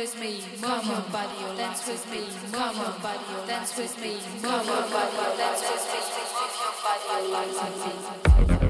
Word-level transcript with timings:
with 0.00 0.18
me, 0.18 0.42
move 0.62 0.86
your 0.86 1.00
body, 1.12 1.56
dance 1.58 1.86
with 1.86 2.10
me, 2.10 2.20
move 2.20 2.54
your 2.54 2.94
body, 3.02 3.46
dance 3.46 3.76
with 3.76 4.00
me, 4.00 4.12
move 4.40 4.42
your 4.42 4.82
body, 4.88 5.36
dance 5.36 5.60
with 5.60 5.84
me, 5.92 6.00
move 6.40 6.56
your 6.56 6.72
body, 7.12 7.30
dance 7.30 8.48
with 8.48 8.60
me. 8.62 8.69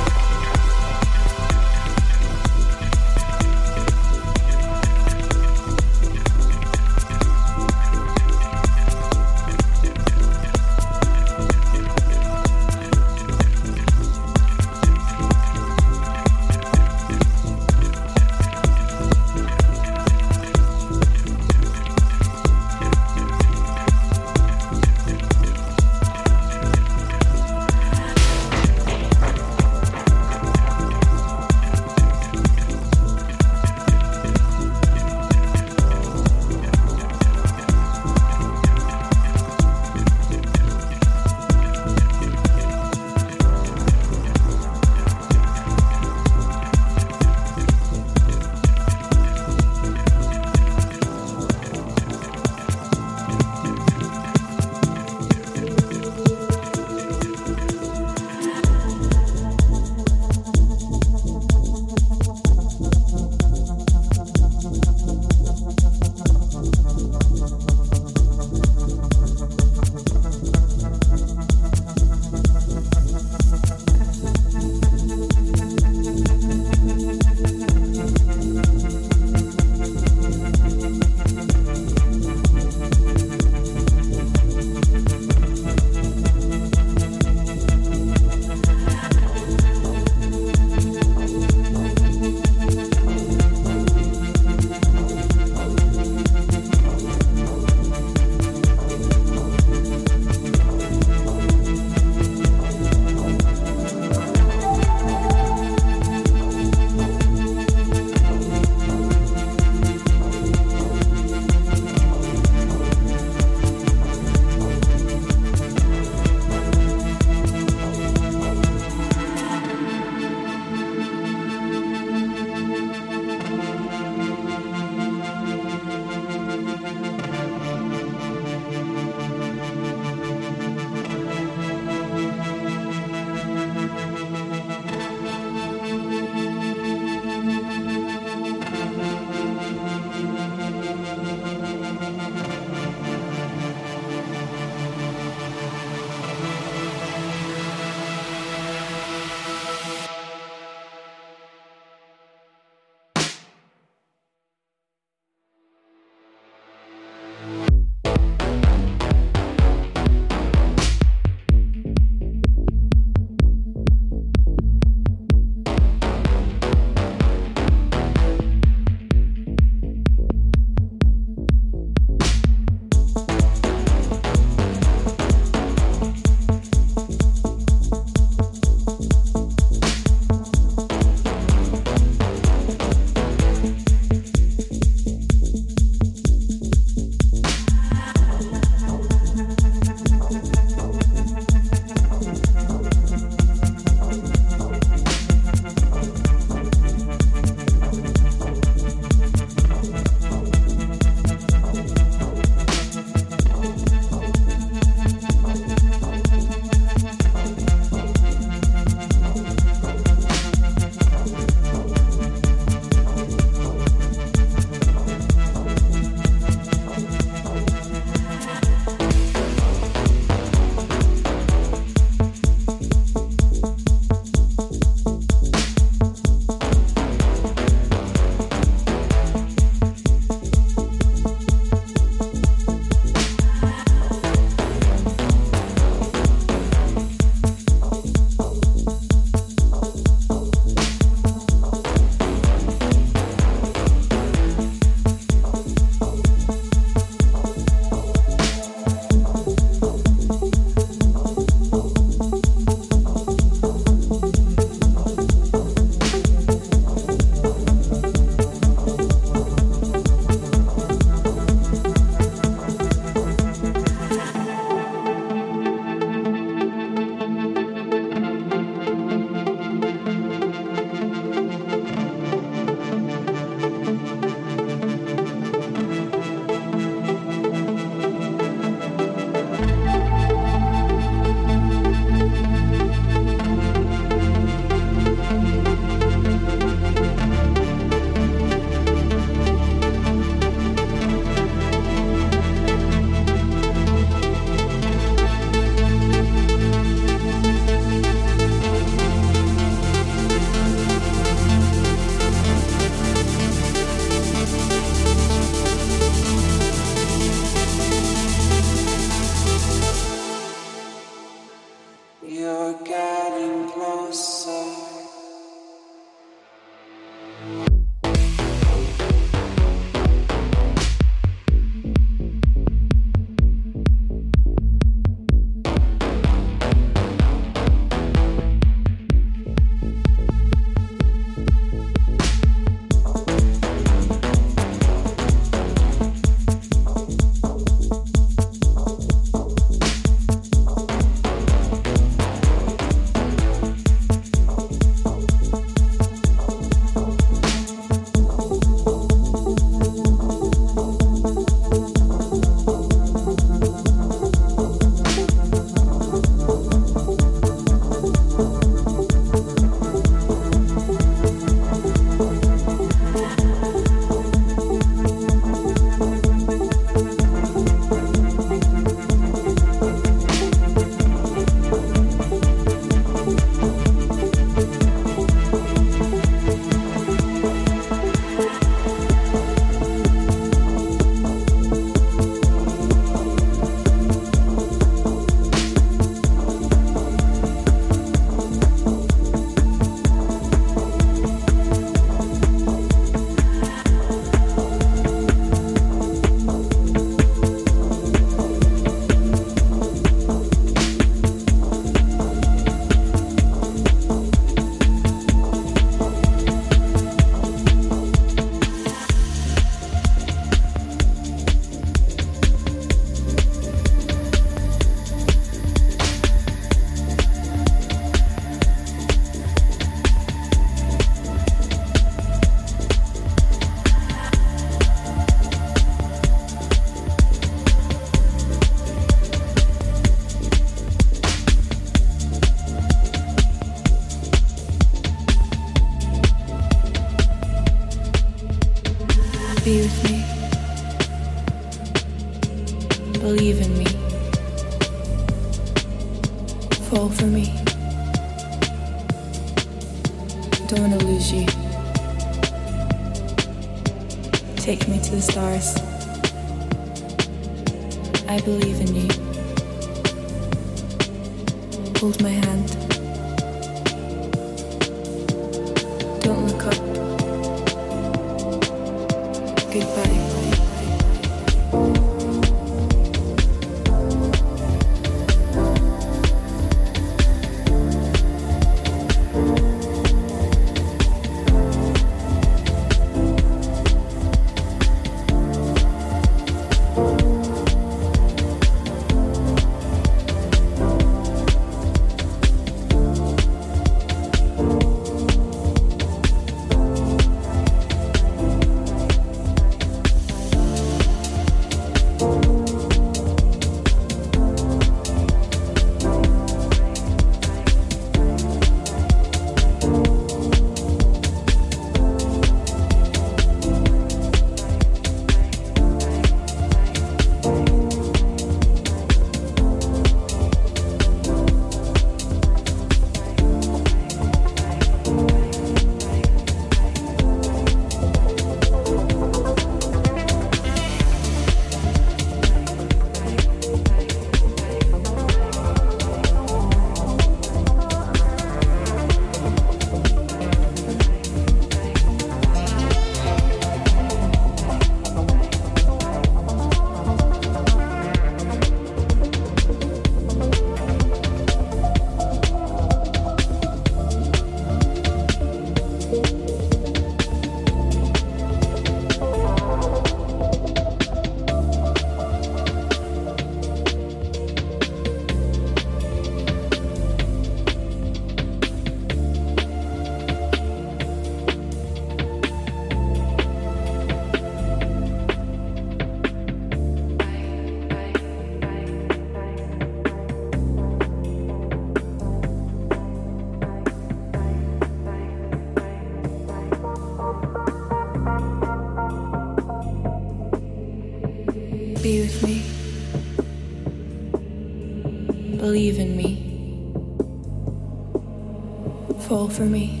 for 599.48 599.64
me. 599.64 600.00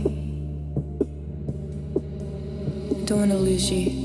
I 2.90 3.04
don't 3.04 3.20
want 3.20 3.30
to 3.32 3.38
lose 3.38 3.70
you. 3.70 3.97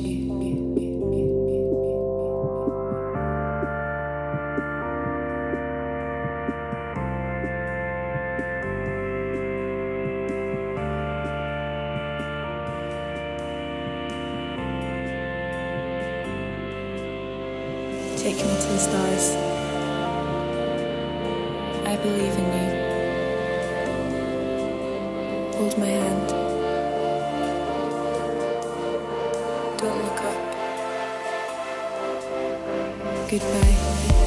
look 30.04 30.22
up. 30.22 30.38
Goodbye. 33.30 34.22